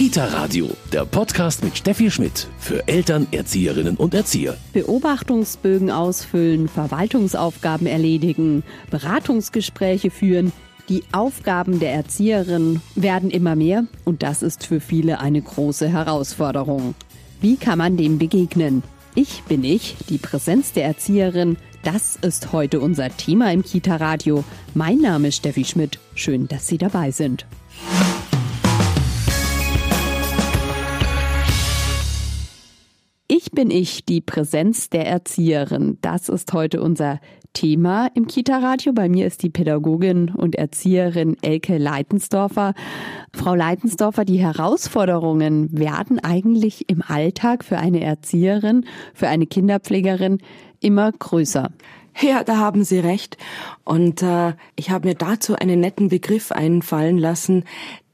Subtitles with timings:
[0.00, 4.56] Kita Radio, der Podcast mit Steffi Schmidt für Eltern, Erzieherinnen und Erzieher.
[4.72, 10.54] Beobachtungsbögen ausfüllen, Verwaltungsaufgaben erledigen, Beratungsgespräche führen.
[10.88, 16.94] Die Aufgaben der Erzieherin werden immer mehr und das ist für viele eine große Herausforderung.
[17.42, 18.82] Wie kann man dem begegnen?
[19.14, 21.58] Ich bin ich, die Präsenz der Erzieherin.
[21.82, 24.44] Das ist heute unser Thema im Kita Radio.
[24.72, 25.98] Mein Name ist Steffi Schmidt.
[26.14, 27.44] Schön, dass Sie dabei sind.
[33.60, 35.98] Bin ich, die Präsenz der Erzieherin.
[36.00, 37.20] Das ist heute unser
[37.52, 38.94] Thema im Kita-Radio.
[38.94, 42.72] Bei mir ist die Pädagogin und Erzieherin Elke Leitensdorfer.
[43.34, 50.38] Frau Leitensdorfer, die Herausforderungen werden eigentlich im Alltag für eine Erzieherin, für eine Kinderpflegerin
[50.80, 51.70] immer größer.
[52.18, 53.36] Ja, da haben Sie recht.
[53.84, 57.64] Und äh, ich habe mir dazu einen netten Begriff einfallen lassen,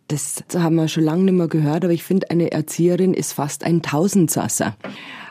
[0.09, 3.65] das haben wir schon lange nicht mehr gehört, aber ich finde, eine Erzieherin ist fast
[3.65, 4.77] ein Tausendsasser.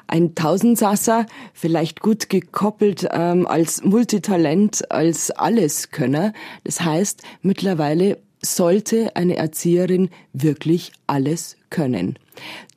[0.07, 6.33] Ein Tausendsasser, vielleicht gut gekoppelt ähm, als Multitalent, als Alleskönner.
[6.63, 12.19] Das heißt, mittlerweile sollte eine Erzieherin wirklich alles können.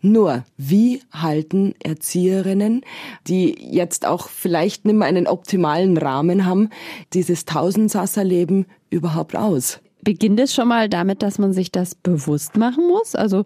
[0.00, 2.82] Nur, wie halten Erzieherinnen,
[3.26, 6.70] die jetzt auch vielleicht nicht mehr einen optimalen Rahmen haben,
[7.12, 9.80] dieses Tausendsasserleben überhaupt aus?
[10.08, 13.14] Beginnt es schon mal damit, dass man sich das bewusst machen muss?
[13.14, 13.44] Also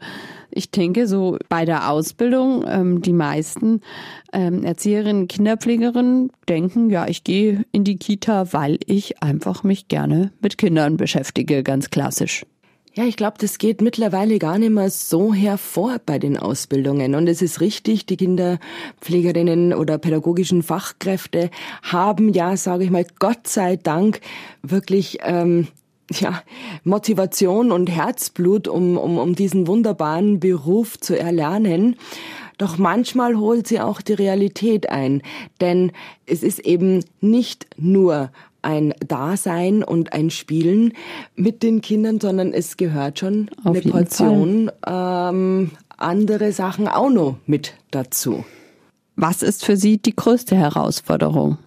[0.49, 3.81] ich denke, so bei der Ausbildung, ähm, die meisten
[4.33, 10.31] ähm, Erzieherinnen, Kinderpflegerinnen denken, ja, ich gehe in die Kita, weil ich einfach mich gerne
[10.41, 12.47] mit Kindern beschäftige, ganz klassisch.
[12.95, 17.17] Ja, ich glaube, das geht mittlerweile gar nicht mehr so hervor bei den Ausbildungen.
[17.17, 21.51] Und es ist richtig, die Kinderpflegerinnen oder pädagogischen Fachkräfte
[21.83, 24.21] haben ja, sage ich mal, Gott sei Dank
[24.63, 25.67] wirklich ähm,
[26.21, 26.43] ja,
[26.85, 31.97] Motivation und Herzblut, um, um, um diesen wunderbaren Beruf zu erlernen.
[32.59, 35.23] Doch manchmal holt sie auch die Realität ein,
[35.61, 35.93] denn
[36.27, 38.31] es ist eben nicht nur
[38.63, 40.93] ein Dasein und ein Spielen
[41.35, 47.37] mit den Kindern, sondern es gehört schon Auf eine Portion ähm, andere Sachen auch noch
[47.47, 48.45] mit dazu.
[49.17, 51.59] Was ist für Sie die größte Herausforderung?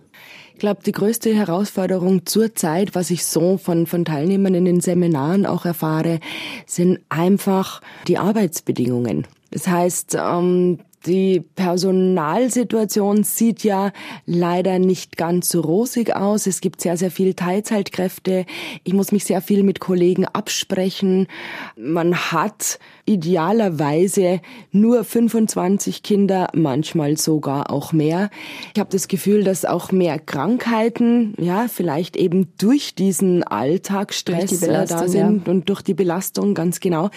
[0.56, 5.46] Ich glaube, die größte Herausforderung zurzeit, was ich so von, von Teilnehmern in den Seminaren
[5.46, 6.22] auch erfahre,
[6.66, 9.28] sind einfach die Arbeitsbedingungen.
[9.52, 13.92] Das heißt, ähm, die Personalsituation sieht ja
[14.26, 16.48] leider nicht ganz so rosig aus.
[16.48, 18.46] Es gibt sehr, sehr viel Teilzeitkräfte.
[18.84, 21.28] Ich muss mich sehr viel mit Kollegen absprechen.
[21.76, 28.30] Man hat idealerweise nur 25 Kinder, manchmal sogar auch mehr.
[28.74, 34.66] Ich habe das Gefühl, dass auch mehr Krankheiten, ja, vielleicht eben durch diesen Alltagsstress die
[34.66, 35.52] äh, da sind ja.
[35.52, 37.10] und durch die Belastung ganz genau.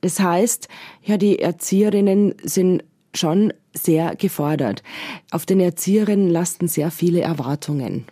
[0.00, 0.68] Das heißt,
[1.02, 2.82] ja, die Erzieherinnen sind
[3.16, 4.82] schon sehr gefordert.
[5.30, 8.06] Auf den Erzieherinnen lasten sehr viele Erwartungen.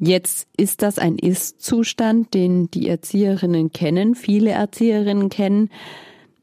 [0.00, 5.70] Jetzt ist das ein Ist-Zustand, den die Erzieherinnen kennen, viele Erzieherinnen kennen.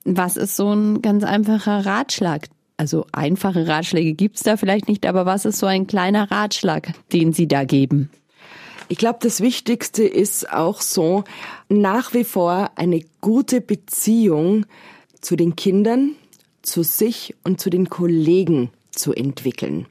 [0.03, 2.47] Was ist so ein ganz einfacher Ratschlag?
[2.77, 7.31] Also einfache Ratschläge gibt's da vielleicht nicht, aber was ist so ein kleiner Ratschlag, den
[7.31, 8.09] Sie da geben?
[8.89, 11.23] Ich glaube, das Wichtigste ist auch so,
[11.69, 14.65] nach wie vor eine gute Beziehung
[15.21, 16.11] zu den Kindern,
[16.65, 19.87] zu sich und zu den Kollegen zu entwickeln.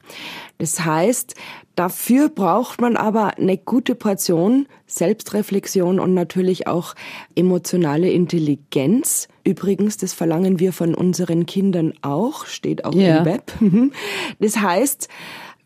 [0.57, 1.35] Das heißt,
[1.75, 6.95] dafür braucht man aber eine gute Portion Selbstreflexion und natürlich auch
[7.35, 9.27] emotionale Intelligenz.
[9.43, 13.19] Übrigens, das verlangen wir von unseren Kindern auch, steht auch yeah.
[13.19, 13.51] im Web.
[14.39, 15.07] Das heißt,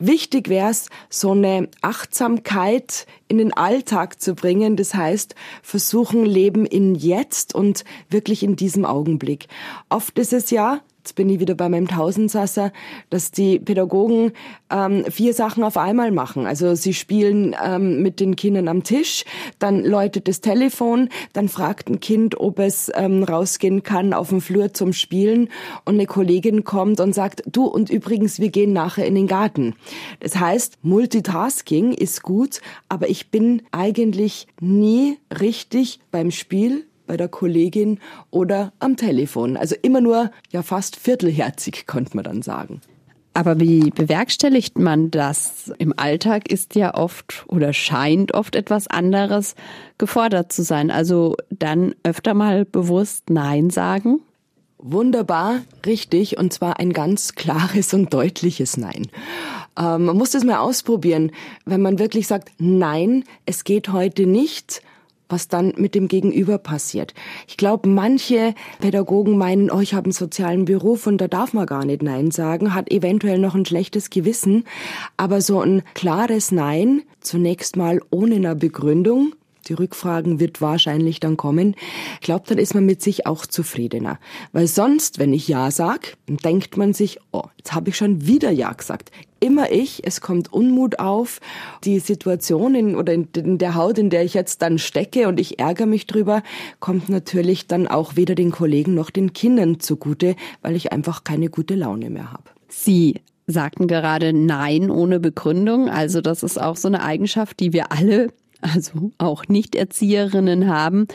[0.01, 4.77] Wichtig wäre es, so eine Achtsamkeit in den Alltag zu bringen.
[4.77, 9.47] Das heißt, versuchen, Leben in jetzt und wirklich in diesem Augenblick.
[9.89, 12.71] Oft ist es ja, jetzt bin ich wieder bei meinem Tausendsasser,
[13.09, 14.31] dass die Pädagogen
[14.69, 16.45] ähm, vier Sachen auf einmal machen.
[16.45, 19.25] Also sie spielen ähm, mit den Kindern am Tisch,
[19.57, 24.39] dann läutet das Telefon, dann fragt ein Kind, ob es ähm, rausgehen kann auf den
[24.39, 25.49] Flur zum Spielen
[25.83, 29.73] und eine Kollegin kommt und sagt, du und übrigens, wir gehen nachher in den Garten.
[30.19, 37.27] Das heißt, Multitasking ist gut, aber ich bin eigentlich nie richtig beim Spiel bei der
[37.27, 39.57] Kollegin oder am Telefon.
[39.57, 42.81] Also immer nur ja fast viertelherzig, könnte man dann sagen.
[43.33, 45.73] Aber wie bewerkstelligt man das?
[45.79, 49.55] Im Alltag ist ja oft oder scheint oft etwas anderes
[49.97, 50.91] gefordert zu sein.
[50.91, 54.21] Also dann öfter mal bewusst Nein sagen?
[54.77, 59.07] Wunderbar, richtig, und zwar ein ganz klares und deutliches Nein.
[59.77, 61.31] Ähm, man muss das mal ausprobieren.
[61.65, 64.83] Wenn man wirklich sagt, nein, es geht heute nicht,
[65.29, 67.13] was dann mit dem Gegenüber passiert.
[67.47, 71.65] Ich glaube, manche Pädagogen meinen, oh, ich habe einen sozialen Beruf und da darf man
[71.65, 74.65] gar nicht Nein sagen, hat eventuell noch ein schlechtes Gewissen,
[75.15, 79.33] aber so ein klares Nein, zunächst mal ohne eine Begründung,
[79.69, 81.75] die Rückfragen wird wahrscheinlich dann kommen.
[82.15, 84.19] Ich glaube, dann ist man mit sich auch zufriedener.
[84.51, 88.51] Weil sonst, wenn ich Ja sag, denkt man sich, oh, jetzt habe ich schon wieder
[88.51, 89.11] Ja gesagt.
[89.39, 91.39] Immer ich, es kommt Unmut auf,
[91.85, 95.39] die Situation in, oder in, in der Haut, in der ich jetzt dann stecke und
[95.39, 96.43] ich ärgere mich drüber,
[96.81, 101.49] kommt natürlich dann auch weder den Kollegen noch den Kindern zugute, weil ich einfach keine
[101.49, 102.43] gute Laune mehr habe.
[102.67, 105.89] Sie sagten gerade Nein ohne Begründung.
[105.89, 108.29] Also das ist auch so eine Eigenschaft, die wir alle
[108.61, 111.07] also auch Nicht-Erzieherinnen haben,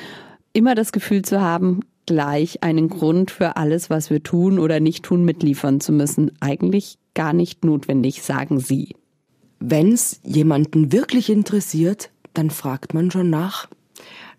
[0.53, 5.05] immer das Gefühl zu haben, gleich einen Grund für alles, was wir tun oder nicht
[5.05, 6.33] tun, mitliefern zu müssen.
[6.41, 8.95] Eigentlich gar nicht notwendig, sagen Sie.
[9.61, 13.69] Wenn es jemanden wirklich interessiert, dann fragt man schon nach.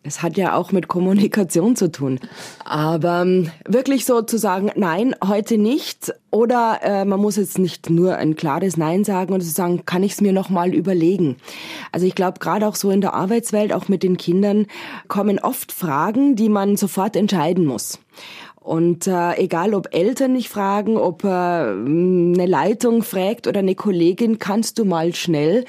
[0.06, 2.20] Es hat ja auch mit Kommunikation zu tun.
[2.64, 6.14] Aber ähm, wirklich so zu sagen, nein, heute nicht.
[6.30, 10.04] Oder äh, man muss jetzt nicht nur ein klares Nein sagen und zu sagen, kann
[10.04, 11.38] ich es mir nochmal überlegen.
[11.92, 14.68] Also ich glaube, gerade auch so in der Arbeitswelt, auch mit den Kindern,
[15.08, 18.00] kommen oft Fragen, die man sofort entscheiden muss.
[18.66, 24.40] Und äh, egal, ob Eltern nicht fragen, ob äh, eine Leitung fragt oder eine Kollegin,
[24.40, 25.66] kannst du mal schnell,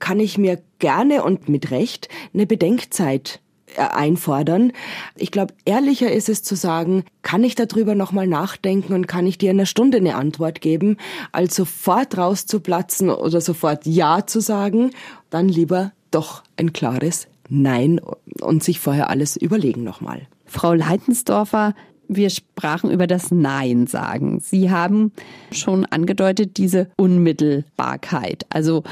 [0.00, 3.41] kann ich mir gerne und mit Recht eine Bedenkzeit
[3.78, 4.72] einfordern.
[5.16, 9.38] Ich glaube, ehrlicher ist es zu sagen, kann ich darüber nochmal nachdenken und kann ich
[9.38, 10.96] dir in einer Stunde eine Antwort geben,
[11.32, 14.90] als sofort rauszuplatzen oder sofort Ja zu sagen,
[15.30, 18.00] dann lieber doch ein klares Nein
[18.40, 20.22] und sich vorher alles überlegen nochmal.
[20.46, 21.74] Frau Leitensdorfer,
[22.16, 24.40] wir sprachen über das Nein sagen.
[24.40, 25.12] Sie haben
[25.50, 28.46] schon angedeutet, diese Unmittelbarkeit.
[28.50, 28.82] Also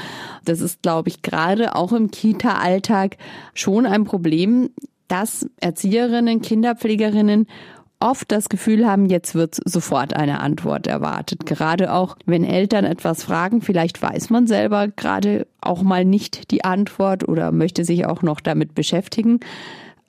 [0.45, 3.17] das ist, glaube ich, gerade auch im Kita-Alltag
[3.53, 4.69] schon ein Problem,
[5.07, 7.47] dass Erzieherinnen, Kinderpflegerinnen
[8.01, 11.45] oft das Gefühl haben, jetzt wird sofort eine Antwort erwartet.
[11.45, 16.63] Gerade auch, wenn Eltern etwas fragen, vielleicht weiß man selber gerade auch mal nicht die
[16.63, 19.39] Antwort oder möchte sich auch noch damit beschäftigen.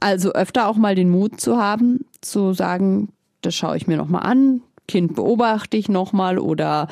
[0.02, 3.10] Also öfter auch mal den Mut zu haben, zu sagen,
[3.40, 6.88] das schaue ich mir nochmal an, Kind beobachte ich nochmal oder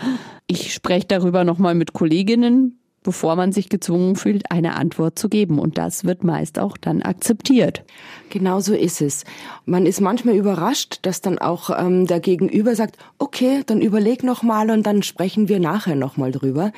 [0.47, 5.59] ich spreche darüber nochmal mit Kolleginnen, bevor man sich gezwungen fühlt, eine Antwort zu geben.
[5.59, 7.83] Und das wird meist auch dann akzeptiert.
[8.29, 9.25] Genau so ist es.
[9.65, 14.43] Man ist manchmal überrascht, dass dann auch ähm, der Gegenüber sagt, okay, dann überleg noch
[14.43, 16.73] mal und dann sprechen wir nachher noch mal drüber.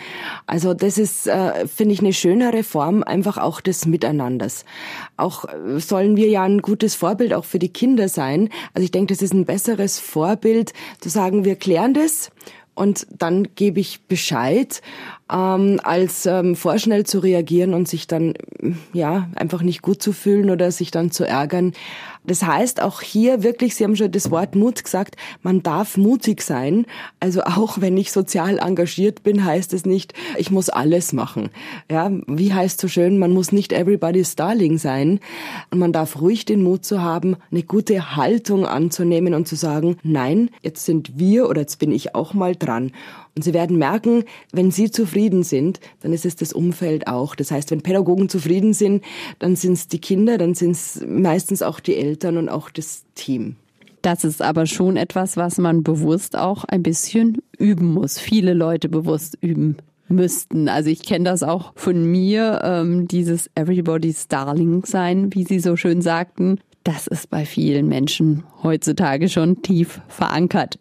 [0.47, 4.65] Also das ist, äh, finde ich, eine schönere Form einfach auch des Miteinanders.
[5.17, 8.49] Auch äh, sollen wir ja ein gutes Vorbild auch für die Kinder sein.
[8.75, 12.31] Also ich denke, das ist ein besseres Vorbild, zu sagen, wir klären das
[12.75, 14.81] und dann gebe ich Bescheid,
[15.31, 18.35] ähm, als ähm, vorschnell zu reagieren und sich dann
[18.93, 21.73] ja einfach nicht gut zu fühlen oder sich dann zu ärgern.
[22.25, 26.43] Das heißt auch hier wirklich, Sie haben schon das Wort Mut gesagt, man darf mutig
[26.43, 26.87] sein.
[27.19, 31.51] Also auch wenn ich sozial engagiert bin, heißt es nicht, ich muss alles machen.
[31.91, 35.19] Ja, wie heißt so schön, man muss nicht everybody's darling sein.
[35.71, 39.97] Und man darf ruhig den Mut zu haben, eine gute Haltung anzunehmen und zu sagen,
[40.05, 42.93] nein, jetzt sind wir oder jetzt bin ich auch mal dran.
[43.35, 47.35] Und Sie werden merken, wenn Sie zufrieden sind, dann ist es das Umfeld auch.
[47.35, 49.03] Das heißt, wenn Pädagogen zufrieden sind,
[49.39, 53.05] dann sind es die Kinder, dann sind es meistens auch die Eltern und auch das
[53.15, 53.57] Team.
[54.03, 58.19] Das ist aber schon etwas, was man bewusst auch ein bisschen üben muss.
[58.19, 59.77] Viele Leute bewusst üben
[60.09, 60.69] müssten.
[60.69, 65.77] Also ich kenne das auch von mir, ähm, dieses Everybody's Darling sein, wie Sie so
[65.77, 66.59] schön sagten.
[66.85, 70.79] Das ist bei vielen Menschen heutzutage schon tief verankert.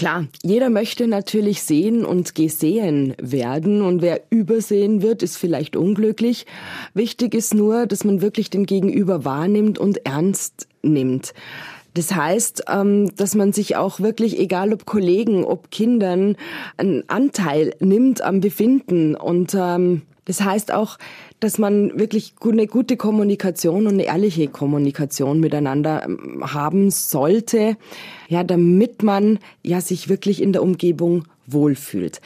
[0.00, 6.46] Klar, jeder möchte natürlich sehen und gesehen werden und wer übersehen wird, ist vielleicht unglücklich.
[6.94, 11.34] Wichtig ist nur, dass man wirklich den Gegenüber wahrnimmt und ernst nimmt.
[11.92, 16.36] Das heißt, ähm, dass man sich auch wirklich, egal ob Kollegen, ob Kindern,
[16.78, 19.14] einen Anteil nimmt am Befinden.
[19.14, 20.98] Und ähm, das heißt auch,
[21.40, 27.76] dass man wirklich eine gute Kommunikation und eine ehrliche Kommunikation miteinander ähm, haben sollte,
[28.28, 32.20] ja, damit man ja sich wirklich in der Umgebung wohlfühlt.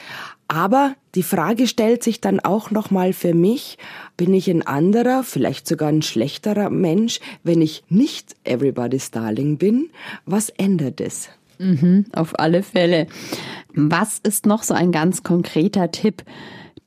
[0.48, 3.78] Aber die Frage stellt sich dann auch nochmal für mich,
[4.16, 9.90] bin ich ein anderer, vielleicht sogar ein schlechterer Mensch, wenn ich nicht Everybody's Darling bin?
[10.26, 11.30] Was ändert es?
[11.58, 13.06] Mhm, auf alle Fälle.
[13.74, 16.22] Was ist noch so ein ganz konkreter Tipp,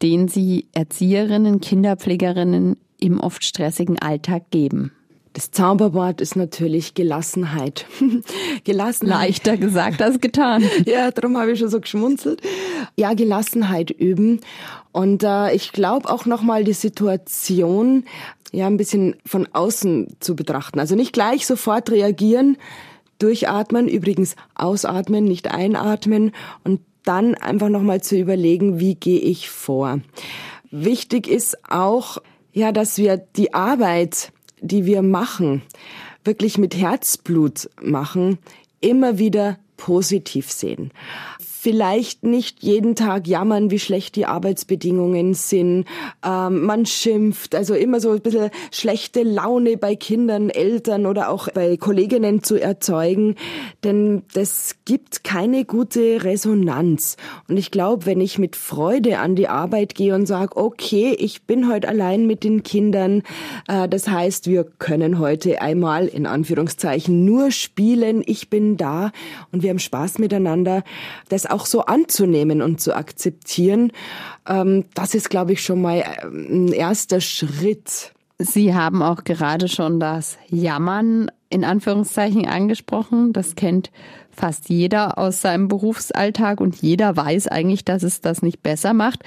[0.01, 4.91] den Sie Erzieherinnen, Kinderpflegerinnen im oft stressigen Alltag geben?
[5.37, 7.85] Das Zauberwort ist natürlich Gelassenheit.
[8.63, 9.19] Gelassenheit.
[9.19, 10.63] Leichter gesagt als getan.
[10.85, 12.41] ja, darum habe ich schon so geschmunzelt.
[12.95, 14.41] Ja, Gelassenheit üben.
[14.91, 18.05] Und äh, ich glaube auch nochmal die Situation
[18.51, 20.79] ja ein bisschen von außen zu betrachten.
[20.79, 22.57] Also nicht gleich sofort reagieren,
[23.19, 26.31] durchatmen, übrigens ausatmen, nicht einatmen
[26.63, 29.99] und dann einfach nochmal zu überlegen, wie gehe ich vor.
[30.69, 32.17] Wichtig ist auch,
[32.53, 35.61] ja, dass wir die Arbeit, die wir machen,
[36.23, 38.37] wirklich mit Herzblut machen,
[38.81, 40.91] immer wieder positiv sehen
[41.59, 45.85] vielleicht nicht jeden Tag jammern, wie schlecht die Arbeitsbedingungen sind.
[46.23, 51.49] Ähm, man schimpft, also immer so ein bisschen schlechte Laune bei Kindern, Eltern oder auch
[51.51, 53.35] bei Kolleginnen zu erzeugen,
[53.83, 57.17] denn das gibt keine gute Resonanz.
[57.49, 61.43] Und ich glaube, wenn ich mit Freude an die Arbeit gehe und sage, okay, ich
[61.43, 63.23] bin heute allein mit den Kindern,
[63.67, 69.11] äh, das heißt, wir können heute einmal in Anführungszeichen nur spielen, ich bin da
[69.51, 70.83] und wir haben Spaß miteinander,
[71.29, 73.91] das auch so anzunehmen und zu akzeptieren,
[74.47, 78.13] ähm, das ist, glaube ich, schon mal äh, ein erster Schritt.
[78.39, 83.33] Sie haben auch gerade schon das Jammern in Anführungszeichen angesprochen.
[83.33, 83.91] Das kennt
[84.29, 89.23] fast jeder aus seinem Berufsalltag und jeder weiß eigentlich, dass es das nicht besser macht.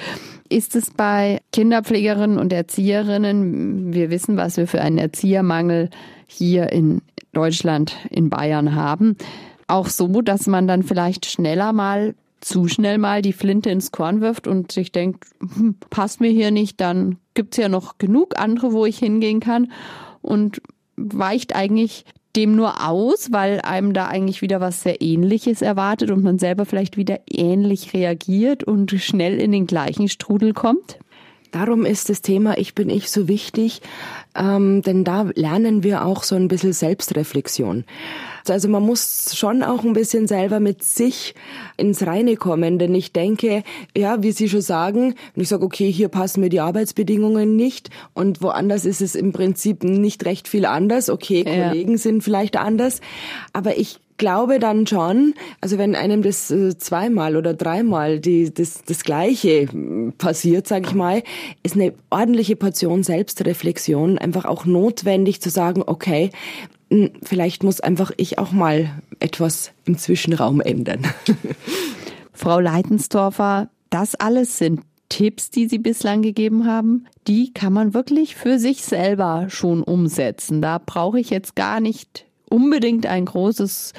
[0.48, 5.90] Ist es bei Kinderpflegerinnen und Erzieherinnen, wir wissen, was wir für einen Erziehermangel
[6.26, 9.16] hier in Deutschland, in Bayern haben,
[9.70, 14.20] auch so, dass man dann vielleicht schneller mal zu schnell mal die Flinte ins Korn
[14.20, 18.72] wirft und sich denkt, hm, passt mir hier nicht, dann gibt's ja noch genug andere,
[18.72, 19.70] wo ich hingehen kann
[20.22, 20.62] und
[20.96, 22.04] weicht eigentlich
[22.36, 26.64] dem nur aus, weil einem da eigentlich wieder was sehr Ähnliches erwartet und man selber
[26.64, 30.98] vielleicht wieder ähnlich reagiert und schnell in den gleichen Strudel kommt?
[31.50, 33.80] Darum ist das Thema Ich bin ich so wichtig,
[34.36, 37.84] ähm, denn da lernen wir auch so ein bisschen Selbstreflexion.
[38.48, 41.34] Also man muss schon auch ein bisschen selber mit sich
[41.76, 43.62] ins Reine kommen, denn ich denke,
[43.96, 47.90] ja, wie Sie schon sagen, wenn ich sage, okay, hier passen mir die Arbeitsbedingungen nicht
[48.14, 51.10] und woanders ist es im Prinzip nicht recht viel anders.
[51.10, 51.68] Okay, ja.
[51.68, 53.00] Kollegen sind vielleicht anders,
[53.52, 58.84] aber ich glaube dann schon, also wenn einem das äh, zweimal oder dreimal die, das,
[58.84, 59.66] das Gleiche
[60.18, 61.22] passiert, sage ich mal,
[61.62, 66.30] ist eine ordentliche Portion Selbstreflexion einfach auch notwendig zu sagen, okay,
[66.90, 71.00] hm, vielleicht muss einfach ich auch mal etwas im Zwischenraum ändern.
[72.34, 78.36] Frau Leitensdorfer, das alles sind Tipps, die Sie bislang gegeben haben, die kann man wirklich
[78.36, 80.60] für sich selber schon umsetzen.
[80.60, 83.94] Da brauche ich jetzt gar nicht unbedingt ein großes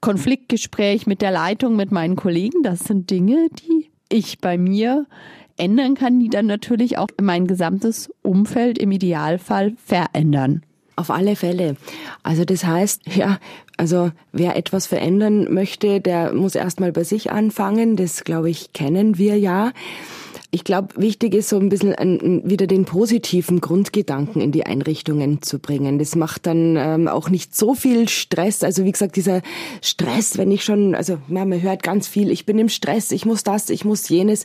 [0.00, 2.62] Konfliktgespräch mit der Leitung, mit meinen Kollegen.
[2.62, 5.06] Das sind Dinge, die ich bei mir
[5.56, 10.62] ändern kann, die dann natürlich auch mein gesamtes Umfeld im Idealfall verändern.
[10.96, 11.76] Auf alle Fälle.
[12.22, 13.38] Also das heißt, ja,
[13.76, 17.96] also wer etwas verändern möchte, der muss erstmal bei sich anfangen.
[17.96, 19.72] Das, glaube ich, kennen wir ja
[20.54, 25.42] ich glaube, wichtig ist so ein bisschen ein, wieder den positiven Grundgedanken in die Einrichtungen
[25.42, 25.98] zu bringen.
[25.98, 28.62] Das macht dann ähm, auch nicht so viel Stress.
[28.62, 29.42] Also wie gesagt, dieser
[29.82, 33.26] Stress, wenn ich schon, also ja, man hört ganz viel, ich bin im Stress, ich
[33.26, 34.44] muss das, ich muss jenes.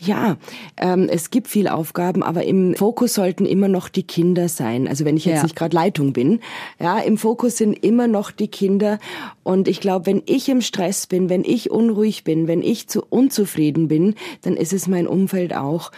[0.00, 0.38] Ja,
[0.78, 4.88] ähm, es gibt viel Aufgaben, aber im Fokus sollten immer noch die Kinder sein.
[4.88, 5.42] Also wenn ich jetzt ja.
[5.42, 6.40] nicht gerade Leitung bin,
[6.80, 8.98] ja, im Fokus sind immer noch die Kinder.
[9.42, 13.04] Und ich glaube, wenn ich im Stress bin, wenn ich unruhig bin, wenn ich zu
[13.06, 15.90] unzufrieden bin, dann ist es mein Umfeld Umfeld auch.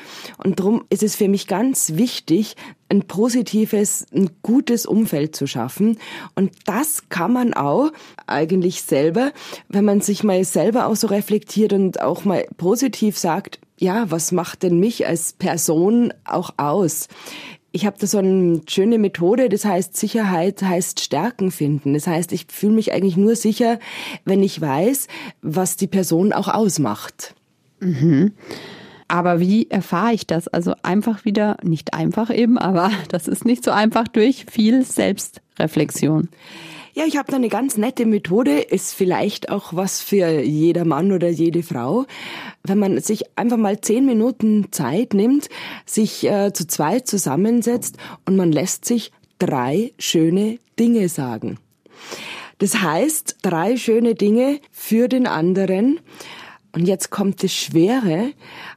[0.43, 2.57] Und darum ist es für mich ganz wichtig,
[2.89, 5.99] ein positives, ein gutes Umfeld zu schaffen.
[6.35, 7.91] Und das kann man auch
[8.27, 9.33] eigentlich selber,
[9.69, 14.33] wenn man sich mal selber auch so reflektiert und auch mal positiv sagt, ja, was
[14.33, 17.09] macht denn mich als Person auch aus?
[17.75, 21.95] Ich habe da so eine schöne Methode, das heißt Sicherheit heißt Stärken finden.
[21.95, 23.79] Das heißt, ich fühle mich eigentlich nur sicher,
[24.27, 25.09] wenn ich weiß,
[25.41, 27.35] was die Person auch ausmacht.
[27.83, 28.33] Mhm.
[29.13, 30.49] Aber wie erfahre ich das?
[30.49, 36.31] Also einfach wieder, nicht einfach eben, aber das ist nicht so einfach durch viel Selbstreflexion.
[36.95, 41.13] Ja, ich habe da eine ganz nette Methode, ist vielleicht auch was für jeder Mann
[41.13, 42.07] oder jede Frau.
[42.65, 45.51] Wenn man sich einfach mal zehn Minuten Zeit nimmt,
[45.85, 51.59] sich äh, zu zweit zusammensetzt und man lässt sich drei schöne Dinge sagen.
[52.57, 56.01] Das heißt, drei schöne Dinge für den anderen.
[56.75, 58.33] Und jetzt kommt das Schwere.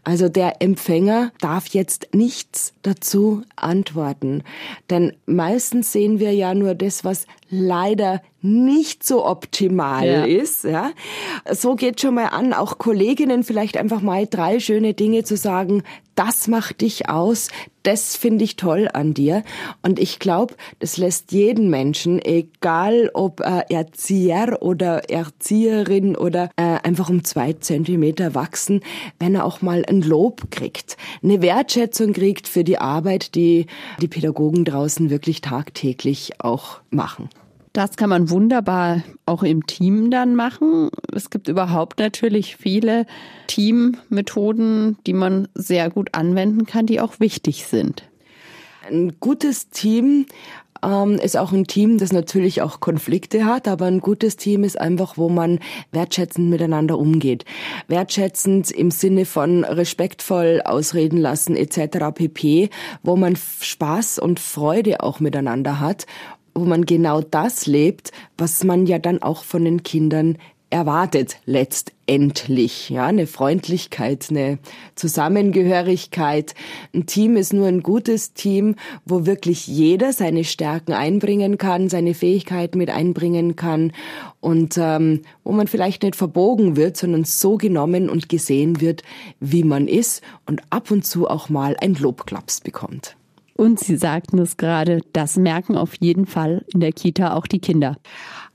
[0.06, 4.44] Also der Empfänger darf jetzt nichts dazu antworten.
[4.90, 10.24] Denn meistens sehen wir ja nur das, was leider nicht so optimal Ja.
[10.24, 10.64] ist.
[10.64, 10.92] Ja.
[11.52, 15.84] So geht schon mal an, auch Kolleginnen vielleicht einfach mal drei schöne Dinge zu sagen,
[16.14, 17.50] das macht dich aus,
[17.84, 19.44] das finde ich toll an dir.
[19.82, 26.78] Und ich glaube, das lässt jeden Menschen, egal ob äh, Erzieher oder Erzieherin oder äh,
[26.84, 28.82] einfach um zwei Zentimeter wachsen,
[29.20, 33.68] wenn er auch mal ein Lob kriegt, eine Wertschätzung kriegt für die Arbeit, die
[34.02, 37.30] die Pädagogen draußen wirklich tagtäglich auch machen.
[37.74, 40.90] Das kann man wunderbar auch im Team dann machen.
[41.14, 43.06] Es gibt überhaupt natürlich viele
[43.48, 48.04] Teammethoden, die man sehr gut anwenden kann, die auch wichtig sind.
[48.88, 50.26] Ein gutes Team
[50.86, 54.80] ähm, ist auch ein Team, das natürlich auch Konflikte hat, aber ein gutes Team ist
[54.80, 55.60] einfach, wo man
[55.92, 57.46] wertschätzend miteinander umgeht.
[57.88, 62.12] Wertschätzend im Sinne von respektvoll ausreden lassen etc.
[62.14, 62.70] pp,
[63.04, 66.06] wo man Spaß und Freude auch miteinander hat,
[66.54, 70.38] wo man genau das lebt, was man ja dann auch von den Kindern
[70.76, 72.90] erwartet letztendlich.
[72.90, 74.60] Ja, eine Freundlichkeit, eine
[74.96, 76.54] Zusammengehörigkeit.
[76.94, 82.14] Ein Team ist nur ein gutes Team, wo wirklich jeder seine Stärken einbringen kann, seine
[82.14, 83.94] Fähigkeiten mit einbringen kann
[84.42, 89.02] und ähm, wo man vielleicht nicht verbogen wird, sondern so genommen und gesehen wird,
[89.40, 93.16] wie man ist und ab und zu auch mal ein Lobklaps bekommt.
[93.58, 97.60] Und Sie sagten es gerade, das merken auf jeden Fall in der Kita auch die
[97.60, 97.96] Kinder.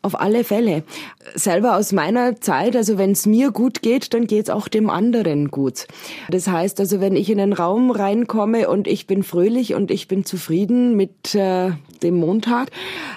[0.02, 0.82] Auf alle Fälle.
[1.34, 5.50] Selber aus meiner Zeit, also wenn es mir gut geht, dann geht's auch dem anderen
[5.50, 5.86] gut.
[6.30, 10.08] Das heißt also, wenn ich in einen Raum reinkomme und ich bin fröhlich und ich
[10.08, 12.70] bin zufrieden mit äh, dem Montag,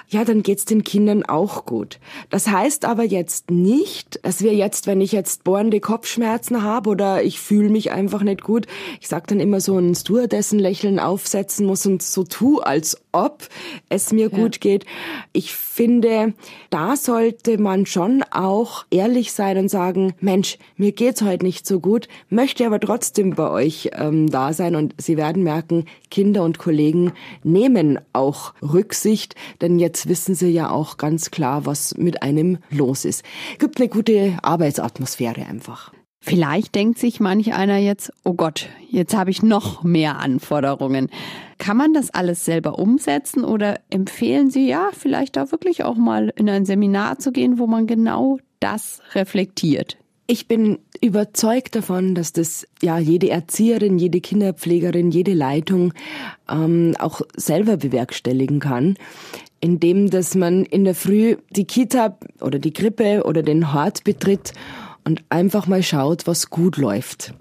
[0.08, 1.98] ja, dann geht's den Kindern auch gut.
[2.30, 7.22] Das heißt aber jetzt nicht, dass wir jetzt, wenn ich jetzt bohrende Kopfschmerzen habe oder
[7.22, 8.66] ich fühle mich einfach nicht gut,
[9.00, 13.48] ich sag dann immer so ein Stewardessen-Lächeln aufsetzen muss und so tu, als ob
[13.88, 14.84] es mir gut geht.
[15.32, 16.34] Ich finde,
[16.70, 21.80] da sollte man schon auch ehrlich sein und sagen, Mensch, mir geht's heute nicht so
[21.80, 26.58] gut, möchte aber trotzdem bei euch ähm, da sein und Sie werden merken, Kinder und
[26.58, 27.12] Kollegen
[27.42, 33.04] nehmen auch Rücksicht, denn jetzt wissen sie ja auch ganz klar, was mit einem los
[33.04, 33.24] ist.
[33.58, 35.92] Gibt eine gute Arbeitsatmosphäre einfach.
[36.26, 41.10] Vielleicht denkt sich manch einer jetzt, oh Gott, jetzt habe ich noch mehr Anforderungen.
[41.58, 46.32] Kann man das alles selber umsetzen oder empfehlen Sie ja, vielleicht da wirklich auch mal
[46.34, 49.98] in ein Seminar zu gehen, wo man genau das reflektiert?
[50.26, 55.92] Ich bin überzeugt davon, dass das ja jede Erzieherin, jede Kinderpflegerin, jede Leitung
[56.50, 58.96] ähm, auch selber bewerkstelligen kann,
[59.60, 64.54] indem dass man in der Früh die Kita oder die Krippe oder den Hort betritt
[65.04, 67.34] und einfach mal schaut, was gut läuft.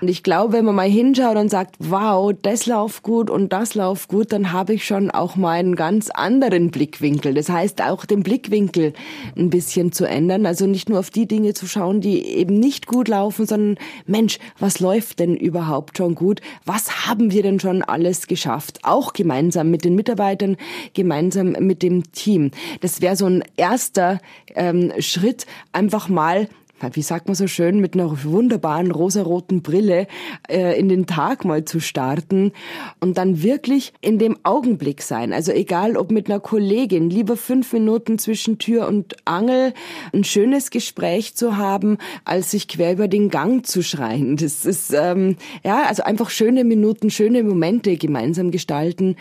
[0.00, 3.74] Und ich glaube, wenn man mal hinschaut und sagt, wow, das läuft gut und das
[3.74, 7.34] läuft gut, dann habe ich schon auch mal einen ganz anderen Blickwinkel.
[7.34, 8.92] Das heißt, auch den Blickwinkel
[9.36, 10.46] ein bisschen zu ändern.
[10.46, 14.38] Also nicht nur auf die Dinge zu schauen, die eben nicht gut laufen, sondern Mensch,
[14.58, 16.40] was läuft denn überhaupt schon gut?
[16.64, 18.80] Was haben wir denn schon alles geschafft?
[18.84, 20.56] Auch gemeinsam mit den Mitarbeitern,
[20.94, 22.52] gemeinsam mit dem Team.
[22.80, 24.20] Das wäre so ein erster
[24.54, 26.48] ähm, Schritt, einfach mal
[26.92, 30.06] wie sagt man so schön, mit einer wunderbaren rosaroten Brille
[30.48, 32.52] äh, in den Tag mal zu starten
[33.00, 35.32] und dann wirklich in dem Augenblick sein.
[35.32, 39.72] Also egal, ob mit einer Kollegin, lieber fünf Minuten zwischen Tür und Angel
[40.12, 44.36] ein schönes Gespräch zu haben, als sich quer über den Gang zu schreien.
[44.36, 49.16] Das ist, ähm, ja, also einfach schöne Minuten, schöne Momente gemeinsam gestalten,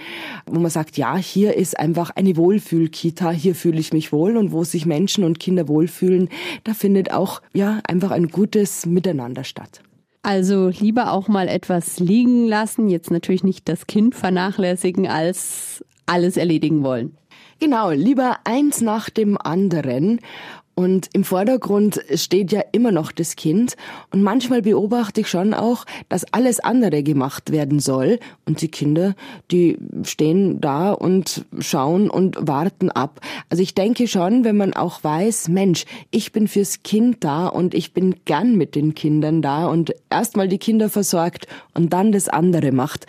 [0.45, 4.51] wo man sagt, ja, hier ist einfach eine Wohlfühl-Kita, hier fühle ich mich wohl und
[4.51, 6.29] wo sich Menschen und Kinder wohlfühlen,
[6.63, 9.81] da findet auch ja, einfach ein gutes Miteinander statt.
[10.23, 16.37] Also lieber auch mal etwas liegen lassen, jetzt natürlich nicht das Kind vernachlässigen, als alles
[16.37, 17.15] erledigen wollen.
[17.59, 20.19] Genau, lieber eins nach dem anderen.
[20.77, 23.75] Und im Vordergrund steht ja immer noch das Kind.
[24.11, 28.19] Und manchmal beobachte ich schon auch, dass alles andere gemacht werden soll.
[28.45, 29.15] Und die Kinder,
[29.49, 33.21] die stehen da und schauen und warten ab.
[33.49, 37.73] Also ich denke schon, wenn man auch weiß, Mensch, ich bin fürs Kind da und
[37.73, 42.29] ich bin gern mit den Kindern da und erstmal die Kinder versorgt und dann das
[42.29, 43.07] andere macht.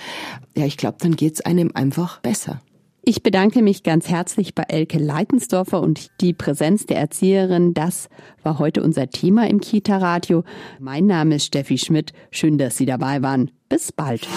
[0.56, 2.62] Ja, ich glaube, dann geht's einem einfach besser.
[3.08, 7.72] Ich bedanke mich ganz herzlich bei Elke Leitensdorfer und die Präsenz der Erzieherin.
[7.72, 8.10] Das
[8.42, 10.44] war heute unser Thema im Kita-Radio.
[10.78, 12.12] Mein Name ist Steffi Schmidt.
[12.30, 13.50] Schön, dass Sie dabei waren.
[13.70, 14.28] Bis bald.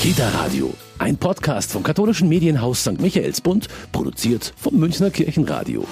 [0.00, 3.00] Kita Radio, ein Podcast vom katholischen Medienhaus St.
[3.00, 5.84] Michaelsbund, produziert vom Münchner Kirchenradio.